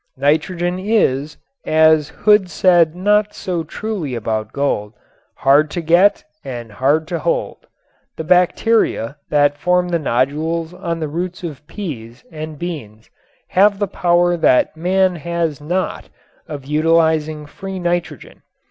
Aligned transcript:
Nitrogen 0.17 0.79
is, 0.79 1.37
as 1.63 2.09
Hood 2.09 2.49
said 2.49 2.95
not 2.95 3.35
so 3.35 3.63
truly 3.63 4.15
about 4.15 4.51
gold, 4.51 4.95
"hard 5.37 5.69
to 5.69 5.81
get 5.81 6.23
and 6.43 6.71
hard 6.71 7.07
to 7.09 7.19
hold." 7.19 7.67
The 8.17 8.23
bacteria 8.23 9.17
that 9.29 9.59
form 9.59 9.89
the 9.89 9.99
nodules 9.99 10.73
on 10.73 10.99
the 10.99 11.07
roots 11.07 11.43
of 11.43 11.67
peas 11.67 12.25
and 12.31 12.57
beans 12.57 13.11
have 13.49 13.77
the 13.77 13.87
power 13.87 14.35
that 14.37 14.75
man 14.75 15.17
has 15.17 15.61
not 15.61 16.09
of 16.47 16.65
utilizing 16.65 17.45
free 17.45 17.77
nitrogen. 17.77 18.41